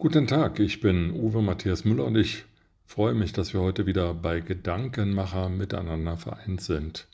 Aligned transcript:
Guten 0.00 0.28
Tag, 0.28 0.60
ich 0.60 0.78
bin 0.78 1.10
Uwe 1.10 1.42
Matthias 1.42 1.84
Müller 1.84 2.04
und 2.04 2.16
ich 2.16 2.44
freue 2.84 3.14
mich, 3.14 3.32
dass 3.32 3.52
wir 3.52 3.60
heute 3.60 3.84
wieder 3.84 4.14
bei 4.14 4.38
Gedankenmacher 4.38 5.48
miteinander 5.48 6.16
vereint 6.16 6.60
sind. 6.60 7.08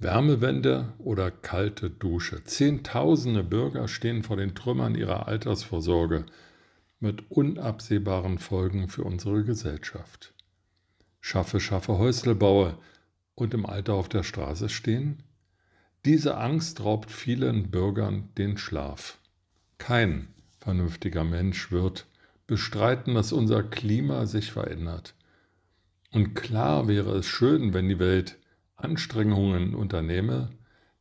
Wärmewende 0.00 0.92
oder 0.98 1.30
kalte 1.30 1.88
Dusche. 1.88 2.42
Zehntausende 2.42 3.44
Bürger 3.44 3.86
stehen 3.86 4.24
vor 4.24 4.36
den 4.36 4.56
Trümmern 4.56 4.96
ihrer 4.96 5.28
Altersvorsorge 5.28 6.26
mit 6.98 7.30
unabsehbaren 7.30 8.40
Folgen 8.40 8.88
für 8.88 9.04
unsere 9.04 9.44
Gesellschaft. 9.44 10.34
Schaffe, 11.20 11.60
schaffe 11.60 11.96
Häuselbaue 11.96 12.76
und 13.36 13.54
im 13.54 13.64
Alter 13.64 13.94
auf 13.94 14.08
der 14.08 14.24
Straße 14.24 14.68
stehen? 14.68 15.22
Diese 16.04 16.38
Angst 16.38 16.82
raubt 16.82 17.08
vielen 17.08 17.70
Bürgern 17.70 18.30
den 18.36 18.58
Schlaf. 18.58 19.20
Kein 19.78 20.26
vernünftiger 20.60 21.24
Mensch 21.24 21.70
wird 21.70 22.06
bestreiten, 22.46 23.14
dass 23.14 23.32
unser 23.32 23.62
Klima 23.62 24.26
sich 24.26 24.52
verändert. 24.52 25.14
Und 26.12 26.34
klar 26.34 26.88
wäre 26.88 27.16
es 27.16 27.26
schön, 27.26 27.72
wenn 27.72 27.88
die 27.88 27.98
Welt 27.98 28.38
Anstrengungen 28.76 29.74
unternehme, 29.74 30.50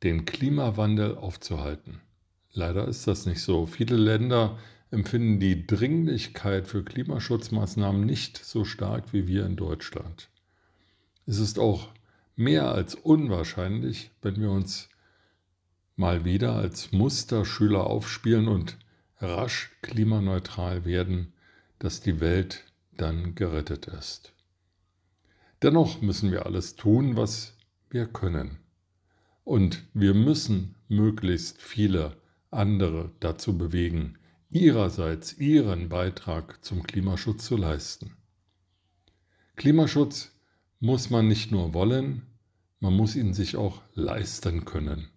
den 0.03 0.25
Klimawandel 0.25 1.15
aufzuhalten. 1.17 2.01
Leider 2.51 2.87
ist 2.87 3.07
das 3.07 3.25
nicht 3.25 3.41
so. 3.41 3.65
Viele 3.65 3.95
Länder 3.95 4.57
empfinden 4.91 5.39
die 5.39 5.67
Dringlichkeit 5.67 6.67
für 6.67 6.83
Klimaschutzmaßnahmen 6.83 8.05
nicht 8.05 8.37
so 8.37 8.65
stark 8.65 9.13
wie 9.13 9.27
wir 9.27 9.45
in 9.45 9.55
Deutschland. 9.55 10.29
Es 11.25 11.39
ist 11.39 11.59
auch 11.59 11.89
mehr 12.35 12.71
als 12.71 12.95
unwahrscheinlich, 12.95 14.11
wenn 14.21 14.41
wir 14.41 14.49
uns 14.49 14.89
mal 15.95 16.25
wieder 16.25 16.55
als 16.55 16.91
Musterschüler 16.91 17.85
aufspielen 17.85 18.47
und 18.47 18.77
rasch 19.19 19.71
klimaneutral 19.81 20.85
werden, 20.85 21.33
dass 21.79 22.01
die 22.01 22.19
Welt 22.19 22.65
dann 22.97 23.35
gerettet 23.35 23.87
ist. 23.87 24.33
Dennoch 25.61 26.01
müssen 26.01 26.31
wir 26.31 26.45
alles 26.45 26.75
tun, 26.75 27.17
was 27.17 27.57
wir 27.89 28.05
können. 28.05 28.59
Und 29.43 29.83
wir 29.93 30.13
müssen 30.13 30.75
möglichst 30.87 31.61
viele 31.61 32.17
andere 32.51 33.11
dazu 33.19 33.57
bewegen, 33.57 34.17
ihrerseits 34.49 35.37
ihren 35.37 35.89
Beitrag 35.89 36.63
zum 36.63 36.83
Klimaschutz 36.83 37.45
zu 37.45 37.57
leisten. 37.57 38.15
Klimaschutz 39.55 40.31
muss 40.79 41.09
man 41.09 41.27
nicht 41.27 41.51
nur 41.51 41.73
wollen, 41.73 42.23
man 42.79 42.93
muss 42.93 43.15
ihn 43.15 43.33
sich 43.33 43.57
auch 43.57 43.81
leisten 43.93 44.65
können. 44.65 45.09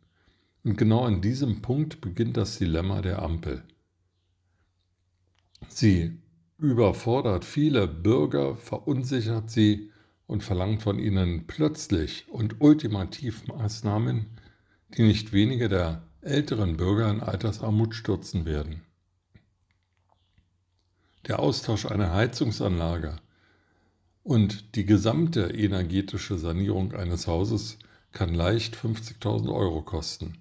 Und 0.65 0.77
genau 0.77 1.05
an 1.05 1.23
diesem 1.23 1.63
Punkt 1.63 2.01
beginnt 2.01 2.37
das 2.37 2.59
Dilemma 2.59 3.03
der 3.03 3.23
Ampel. 3.23 3.63
Sie 5.69 6.19
überfordert 6.59 7.45
viele 7.45 7.89
Bürger, 7.89 8.57
verunsichert 8.57 9.51
sie 9.51 9.91
und 10.27 10.43
verlangt 10.43 10.83
von 10.83 10.99
ihnen 10.99 11.47
plötzlich 11.47 12.27
und 12.29 12.61
ultimativ 12.61 13.47
Maßnahmen, 13.49 14.27
die 14.97 15.03
nicht 15.03 15.33
wenige 15.33 15.69
der 15.69 16.03
älteren 16.21 16.77
Bürger 16.77 17.11
in 17.11 17.21
Altersarmut 17.21 17.95
stürzen 17.95 18.45
werden. 18.45 18.83
Der 21.27 21.39
Austausch 21.41 21.87
einer 21.87 22.13
Heizungsanlage 22.13 23.17
und 24.23 24.77
die 24.77 24.87
gesamte 24.87 25.43
energetische 25.49 26.39
Sanierung 26.39 26.93
eines 26.95 27.27
Hauses 27.27 27.79
kann 28.13 28.35
leicht 28.35 28.77
50.000 28.77 29.53
Euro 29.53 29.83
kosten, 29.83 30.39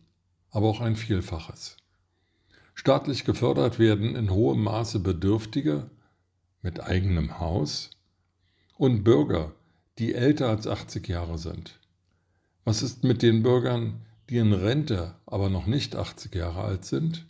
aber 0.52 0.68
auch 0.68 0.82
ein 0.82 0.96
Vielfaches. 0.96 1.78
Staatlich 2.82 3.26
gefördert 3.26 3.78
werden 3.78 4.16
in 4.16 4.32
hohem 4.32 4.64
Maße 4.64 5.02
Bedürftige 5.02 5.92
mit 6.64 6.82
eigenem 6.82 7.40
Haus 7.40 7.92
und 8.76 9.04
Bürger, 9.04 9.52
die 10.00 10.16
älter 10.16 10.50
als 10.50 10.66
80 10.66 11.08
Jahre 11.08 11.38
sind. 11.38 11.80
Was 12.64 12.82
ist 12.82 13.04
mit 13.04 13.22
den 13.22 13.44
Bürgern, 13.44 14.02
die 14.32 14.38
in 14.38 14.52
Rente, 14.52 15.14
aber 15.28 15.52
noch 15.52 15.68
nicht 15.68 15.96
80 15.96 16.34
Jahre 16.34 16.64
alt 16.64 16.84
sind? 16.84 17.28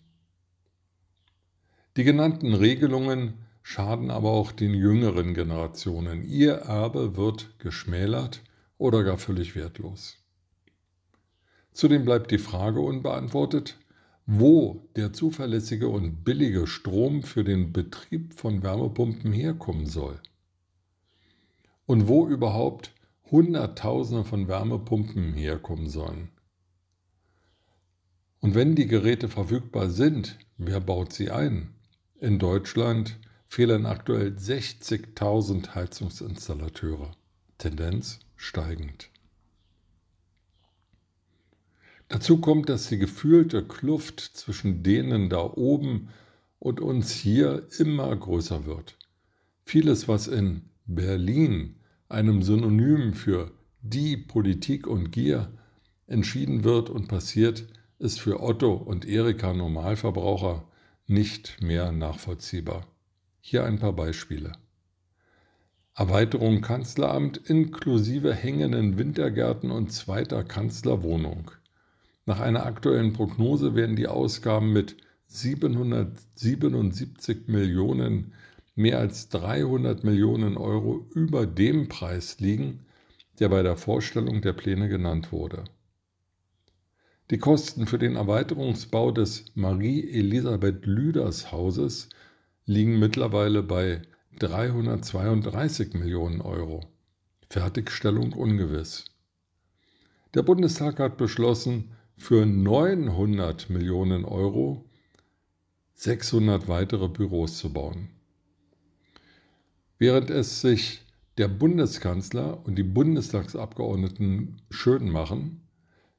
Die 1.97 2.05
genannten 2.05 2.53
Regelungen 2.53 3.33
schaden 3.61 4.09
aber 4.09 4.29
auch 4.29 4.53
den 4.53 4.73
jüngeren 4.73 5.33
Generationen. 5.33 6.23
Ihr 6.23 6.53
Erbe 6.53 7.17
wird 7.17 7.59
geschmälert 7.59 8.41
oder 8.77 9.03
gar 9.03 9.17
völlig 9.17 9.57
wertlos. 9.57 10.15
Zudem 11.73 12.05
bleibt 12.05 12.31
die 12.31 12.37
Frage 12.37 12.79
unbeantwortet, 12.79 13.77
wo 14.33 14.87
der 14.95 15.11
zuverlässige 15.11 15.89
und 15.89 16.23
billige 16.23 16.65
Strom 16.65 17.21
für 17.21 17.43
den 17.43 17.73
Betrieb 17.73 18.33
von 18.33 18.63
Wärmepumpen 18.63 19.33
herkommen 19.33 19.87
soll. 19.87 20.21
Und 21.85 22.07
wo 22.07 22.29
überhaupt 22.29 22.93
Hunderttausende 23.29 24.23
von 24.23 24.47
Wärmepumpen 24.47 25.33
herkommen 25.33 25.89
sollen. 25.89 26.29
Und 28.39 28.55
wenn 28.55 28.73
die 28.73 28.87
Geräte 28.87 29.27
verfügbar 29.27 29.89
sind, 29.89 30.39
wer 30.57 30.79
baut 30.79 31.11
sie 31.11 31.29
ein? 31.29 31.75
In 32.21 32.39
Deutschland 32.39 33.19
fehlen 33.49 33.85
aktuell 33.85 34.29
60.000 34.29 35.75
Heizungsinstallateure. 35.75 37.11
Tendenz 37.57 38.19
steigend. 38.37 39.09
Dazu 42.11 42.39
kommt, 42.39 42.67
dass 42.67 42.89
die 42.89 42.97
gefühlte 42.97 43.63
Kluft 43.63 44.19
zwischen 44.19 44.83
denen 44.83 45.29
da 45.29 45.43
oben 45.45 46.09
und 46.59 46.81
uns 46.81 47.09
hier 47.11 47.65
immer 47.79 48.13
größer 48.13 48.65
wird. 48.65 48.97
Vieles, 49.63 50.09
was 50.09 50.27
in 50.27 50.63
Berlin, 50.85 51.77
einem 52.09 52.43
Synonym 52.43 53.13
für 53.13 53.51
die 53.81 54.17
Politik 54.17 54.87
und 54.87 55.13
Gier, 55.13 55.53
entschieden 56.05 56.65
wird 56.65 56.89
und 56.89 57.07
passiert, 57.07 57.65
ist 57.97 58.19
für 58.19 58.41
Otto 58.41 58.73
und 58.73 59.07
Erika 59.07 59.53
Normalverbraucher 59.53 60.65
nicht 61.07 61.61
mehr 61.61 61.93
nachvollziehbar. 61.93 62.87
Hier 63.39 63.63
ein 63.63 63.79
paar 63.79 63.93
Beispiele. 63.93 64.51
Erweiterung 65.95 66.59
Kanzleramt 66.59 67.37
inklusive 67.37 68.33
hängenden 68.33 68.97
Wintergärten 68.97 69.71
und 69.71 69.93
zweiter 69.93 70.43
Kanzlerwohnung. 70.43 71.51
Nach 72.25 72.39
einer 72.39 72.65
aktuellen 72.65 73.13
Prognose 73.13 73.75
werden 73.75 73.95
die 73.95 74.07
Ausgaben 74.07 74.73
mit 74.73 74.97
777 75.27 77.47
Millionen 77.47 78.33
mehr 78.75 78.99
als 78.99 79.29
300 79.29 80.03
Millionen 80.03 80.57
Euro 80.57 81.07
über 81.13 81.45
dem 81.45 81.89
Preis 81.89 82.39
liegen, 82.39 82.79
der 83.39 83.49
bei 83.49 83.63
der 83.63 83.77
Vorstellung 83.77 84.41
der 84.41 84.53
Pläne 84.53 84.89
genannt 84.89 85.31
wurde. 85.31 85.63
Die 87.31 87.37
Kosten 87.37 87.87
für 87.87 87.97
den 87.97 88.17
Erweiterungsbau 88.17 89.11
des 89.11 89.45
Marie-Elisabeth 89.55 90.85
Lüders 90.85 91.51
Hauses 91.51 92.09
liegen 92.65 92.99
mittlerweile 92.99 93.63
bei 93.63 94.01
332 94.39 95.93
Millionen 95.93 96.41
Euro. 96.41 96.81
Fertigstellung 97.49 98.33
ungewiss. 98.33 99.05
Der 100.33 100.43
Bundestag 100.43 100.99
hat 100.99 101.17
beschlossen, 101.17 101.91
für 102.21 102.45
900 102.45 103.71
Millionen 103.71 104.25
Euro 104.25 104.85
600 105.95 106.67
weitere 106.67 107.07
Büros 107.07 107.57
zu 107.57 107.73
bauen. 107.73 108.09
Während 109.97 110.29
es 110.29 110.61
sich 110.61 111.01
der 111.39 111.47
Bundeskanzler 111.47 112.63
und 112.63 112.75
die 112.75 112.83
Bundestagsabgeordneten 112.83 114.61
schön 114.69 115.09
machen, 115.09 115.61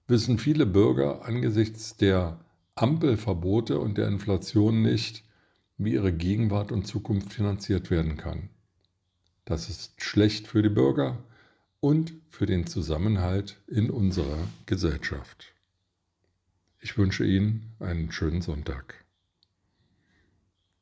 wissen 0.08 0.38
viele 0.38 0.66
Bürger 0.66 1.24
angesichts 1.24 1.96
der 1.96 2.44
Ampelverbote 2.74 3.78
und 3.78 3.96
der 3.96 4.08
Inflation 4.08 4.82
nicht, 4.82 5.22
wie 5.78 5.92
ihre 5.92 6.12
Gegenwart 6.12 6.72
und 6.72 6.84
Zukunft 6.84 7.32
finanziert 7.32 7.92
werden 7.92 8.16
kann. 8.16 8.48
Das 9.44 9.71
ist 9.71 10.03
schlecht 10.03 10.48
für 10.48 10.62
die 10.62 10.68
Bürger 10.68 11.22
und 11.78 12.12
für 12.28 12.47
den 12.47 12.66
Zusammenhalt 12.66 13.62
in 13.68 13.88
unserer 13.88 14.48
Gesellschaft. 14.66 15.53
Ich 16.84 16.98
wünsche 16.98 17.24
Ihnen 17.24 17.76
einen 17.78 18.10
schönen 18.10 18.42
Sonntag. 18.42 19.02